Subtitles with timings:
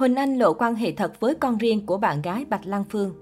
[0.00, 3.12] Huỳnh Anh lộ quan hệ thật với con riêng của bạn gái Bạch Lan Phương.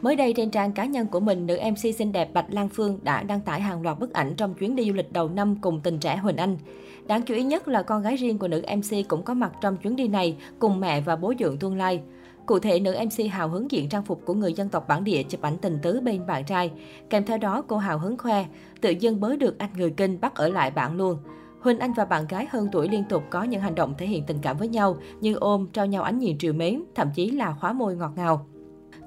[0.00, 2.98] Mới đây trên trang cá nhân của mình, nữ MC xinh đẹp Bạch Lan Phương
[3.02, 5.80] đã đăng tải hàng loạt bức ảnh trong chuyến đi du lịch đầu năm cùng
[5.80, 6.58] tình trẻ Huỳnh Anh.
[7.06, 9.76] Đáng chú ý nhất là con gái riêng của nữ MC cũng có mặt trong
[9.76, 12.00] chuyến đi này cùng mẹ và bố dưỡng tương lai.
[12.46, 15.22] Cụ thể, nữ MC hào hứng diện trang phục của người dân tộc bản địa
[15.22, 16.70] chụp ảnh tình tứ bên bạn trai.
[17.10, 18.44] Kèm theo đó, cô hào hứng khoe,
[18.80, 21.18] tự dưng bới được anh người kinh bắt ở lại bạn luôn.
[21.64, 24.24] Huỳnh Anh và bạn gái hơn tuổi liên tục có những hành động thể hiện
[24.26, 27.52] tình cảm với nhau như ôm, trao nhau ánh nhìn trìu mến, thậm chí là
[27.60, 28.46] khóa môi ngọt ngào.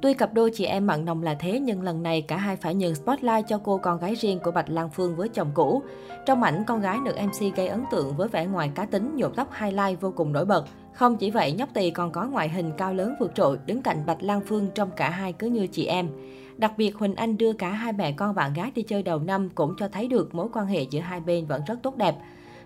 [0.01, 2.75] Tuy cặp đôi chị em mặn nồng là thế nhưng lần này cả hai phải
[2.75, 5.81] nhường spotlight cho cô con gái riêng của Bạch Lan Phương với chồng cũ.
[6.25, 9.33] Trong ảnh, con gái nữ MC gây ấn tượng với vẻ ngoài cá tính, nhuộm
[9.35, 10.65] tóc highlight vô cùng nổi bật.
[10.93, 14.03] Không chỉ vậy, nhóc tỳ còn có ngoại hình cao lớn vượt trội, đứng cạnh
[14.05, 16.09] Bạch Lan Phương trong cả hai cứ như chị em.
[16.57, 19.49] Đặc biệt, Huỳnh Anh đưa cả hai mẹ con bạn gái đi chơi đầu năm
[19.55, 22.15] cũng cho thấy được mối quan hệ giữa hai bên vẫn rất tốt đẹp.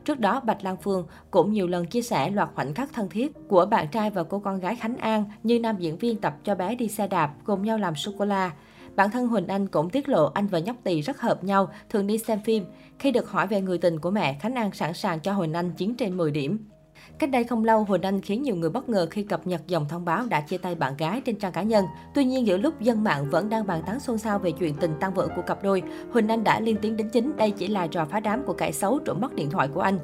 [0.05, 3.31] Trước đó, Bạch Lan Phương cũng nhiều lần chia sẻ loạt khoảnh khắc thân thiết
[3.47, 6.55] của bạn trai và cô con gái Khánh An như nam diễn viên tập cho
[6.55, 8.51] bé đi xe đạp, cùng nhau làm sô-cô-la.
[8.95, 12.07] Bản thân Huỳnh Anh cũng tiết lộ anh và nhóc tỳ rất hợp nhau, thường
[12.07, 12.65] đi xem phim.
[12.99, 15.71] Khi được hỏi về người tình của mẹ, Khánh An sẵn sàng cho Huỳnh Anh
[15.77, 16.70] 9 trên 10 điểm.
[17.19, 19.85] Cách đây không lâu, Huỳnh Anh khiến nhiều người bất ngờ khi cập nhật dòng
[19.89, 21.85] thông báo đã chia tay bạn gái trên trang cá nhân.
[22.13, 24.93] Tuy nhiên, giữa lúc dân mạng vẫn đang bàn tán xôn xao về chuyện tình
[24.99, 27.87] tan vỡ của cặp đôi, Huỳnh Anh đã lên tiếng đính chính đây chỉ là
[27.87, 29.99] trò phá đám của kẻ xấu trộm mất điện thoại của anh.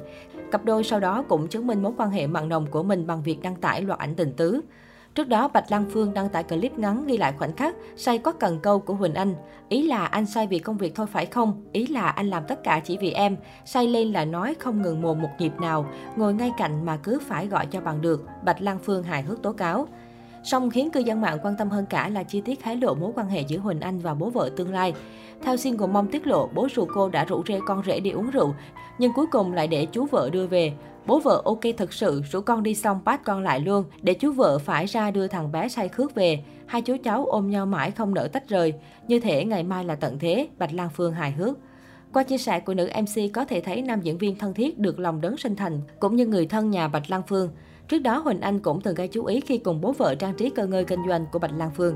[0.52, 3.22] Cặp đôi sau đó cũng chứng minh mối quan hệ mặn nồng của mình bằng
[3.22, 4.60] việc đăng tải loạt ảnh tình tứ.
[5.18, 8.32] Trước đó, Bạch Lan Phương đăng tải clip ngắn ghi lại khoảnh khắc say có
[8.32, 9.34] cần câu của Huỳnh Anh.
[9.68, 11.62] Ý là anh say vì công việc thôi phải không?
[11.72, 13.36] Ý là anh làm tất cả chỉ vì em.
[13.64, 17.18] Say lên là nói không ngừng mồm một nhịp nào, ngồi ngay cạnh mà cứ
[17.18, 18.26] phải gọi cho bằng được.
[18.44, 19.88] Bạch Lan Phương hài hước tố cáo.
[20.44, 23.12] Song khiến cư dân mạng quan tâm hơn cả là chi tiết hé lộ mối
[23.14, 24.94] quan hệ giữa Huỳnh Anh và bố vợ tương lai.
[25.42, 28.30] Theo single mong tiết lộ, bố ruột cô đã rủ rê con rể đi uống
[28.30, 28.54] rượu,
[28.98, 30.72] nhưng cuối cùng lại để chú vợ đưa về.
[31.08, 34.32] Bố vợ ok thực sự, rủ con đi xong bắt con lại luôn, để chú
[34.32, 36.44] vợ phải ra đưa thằng bé say khước về.
[36.66, 38.74] Hai chú cháu ôm nhau mãi không nỡ tách rời.
[39.08, 41.58] Như thể ngày mai là tận thế, Bạch Lan Phương hài hước.
[42.12, 44.98] Qua chia sẻ của nữ MC có thể thấy nam diễn viên thân thiết được
[44.98, 47.50] lòng đấng sinh thành, cũng như người thân nhà Bạch Lan Phương.
[47.88, 50.50] Trước đó, Huỳnh Anh cũng từng gây chú ý khi cùng bố vợ trang trí
[50.50, 51.94] cơ ngơi kinh doanh của Bạch Lan Phương.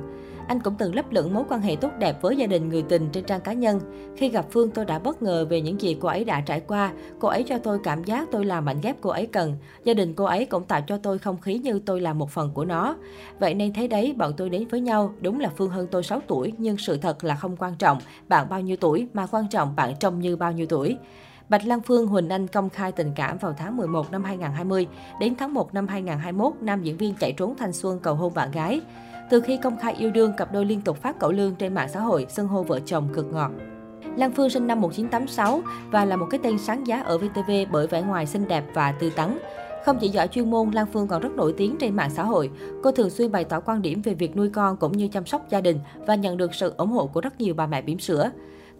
[0.48, 3.08] Anh cũng từng lấp lửng mối quan hệ tốt đẹp với gia đình người tình
[3.12, 3.80] trên trang cá nhân.
[4.16, 6.92] Khi gặp Phương, tôi đã bất ngờ về những gì cô ấy đã trải qua.
[7.18, 9.56] Cô ấy cho tôi cảm giác tôi là mảnh ghép cô ấy cần.
[9.84, 12.50] Gia đình cô ấy cũng tạo cho tôi không khí như tôi là một phần
[12.54, 12.96] của nó.
[13.38, 15.14] Vậy nên thấy đấy, bọn tôi đến với nhau.
[15.20, 17.98] Đúng là Phương hơn tôi 6 tuổi, nhưng sự thật là không quan trọng
[18.28, 20.96] bạn bao nhiêu tuổi, mà quan trọng bạn trông như bao nhiêu tuổi.
[21.48, 24.86] Bạch Lan Phương Huỳnh Anh công khai tình cảm vào tháng 11 năm 2020.
[25.20, 28.50] Đến tháng 1 năm 2021, nam diễn viên chạy trốn thanh xuân cầu hôn bạn
[28.50, 28.80] gái.
[29.30, 31.88] Từ khi công khai yêu đương, cặp đôi liên tục phát cẩu lương trên mạng
[31.88, 33.50] xã hội, xưng hô vợ chồng cực ngọt.
[34.16, 35.60] Lan Phương sinh năm 1986
[35.90, 38.92] và là một cái tên sáng giá ở VTV bởi vẻ ngoài xinh đẹp và
[38.92, 39.38] tươi tắn.
[39.84, 42.50] Không chỉ giỏi chuyên môn, Lan Phương còn rất nổi tiếng trên mạng xã hội.
[42.82, 45.50] Cô thường xuyên bày tỏ quan điểm về việc nuôi con cũng như chăm sóc
[45.50, 48.30] gia đình và nhận được sự ủng hộ của rất nhiều bà mẹ bỉm sữa.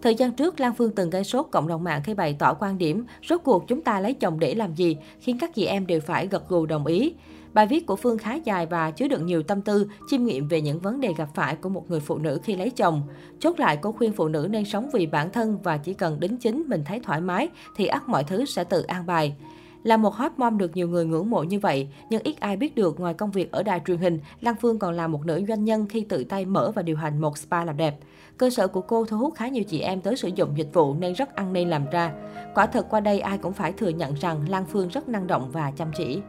[0.03, 2.77] Thời gian trước, Lan Phương từng gây sốt cộng đồng mạng khi bày tỏ quan
[2.77, 6.01] điểm rốt cuộc chúng ta lấy chồng để làm gì, khiến các chị em đều
[6.01, 7.13] phải gật gù đồng ý.
[7.53, 10.61] Bài viết của Phương khá dài và chứa đựng nhiều tâm tư, chiêm nghiệm về
[10.61, 13.01] những vấn đề gặp phải của một người phụ nữ khi lấy chồng.
[13.39, 16.37] Chốt lại, cô khuyên phụ nữ nên sống vì bản thân và chỉ cần đính
[16.37, 19.35] chính mình thấy thoải mái thì ắt mọi thứ sẽ tự an bài.
[19.83, 22.75] Là một hot mom được nhiều người ngưỡng mộ như vậy, nhưng ít ai biết
[22.75, 25.65] được ngoài công việc ở đài truyền hình, Lan Phương còn là một nữ doanh
[25.65, 27.95] nhân khi tự tay mở và điều hành một spa làm đẹp.
[28.37, 30.93] Cơ sở của cô thu hút khá nhiều chị em tới sử dụng dịch vụ
[30.93, 32.13] nên rất ăn nên làm ra.
[32.55, 35.49] Quả thật qua đây ai cũng phải thừa nhận rằng Lan Phương rất năng động
[35.51, 36.21] và chăm chỉ.